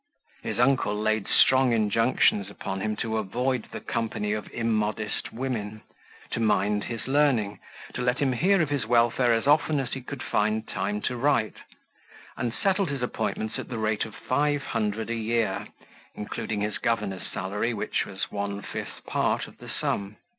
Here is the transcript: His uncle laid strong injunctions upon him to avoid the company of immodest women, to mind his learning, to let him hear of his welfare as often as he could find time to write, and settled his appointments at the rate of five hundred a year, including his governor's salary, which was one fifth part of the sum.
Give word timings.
His 0.41 0.57
uncle 0.57 0.95
laid 0.95 1.27
strong 1.27 1.73
injunctions 1.73 2.49
upon 2.49 2.81
him 2.81 2.95
to 2.95 3.17
avoid 3.17 3.67
the 3.71 3.79
company 3.79 4.33
of 4.33 4.51
immodest 4.51 5.31
women, 5.31 5.83
to 6.31 6.39
mind 6.39 6.85
his 6.85 7.07
learning, 7.07 7.59
to 7.93 8.01
let 8.01 8.17
him 8.17 8.33
hear 8.33 8.63
of 8.63 8.71
his 8.71 8.87
welfare 8.87 9.31
as 9.31 9.45
often 9.45 9.79
as 9.79 9.93
he 9.93 10.01
could 10.01 10.23
find 10.23 10.67
time 10.67 11.01
to 11.01 11.15
write, 11.15 11.57
and 12.35 12.51
settled 12.51 12.89
his 12.89 13.03
appointments 13.03 13.59
at 13.59 13.67
the 13.67 13.77
rate 13.77 14.03
of 14.05 14.15
five 14.15 14.63
hundred 14.63 15.11
a 15.11 15.15
year, 15.15 15.67
including 16.15 16.61
his 16.61 16.79
governor's 16.79 17.27
salary, 17.31 17.71
which 17.71 18.03
was 18.07 18.31
one 18.31 18.63
fifth 18.63 19.05
part 19.05 19.45
of 19.45 19.59
the 19.59 19.69
sum. 19.69 20.17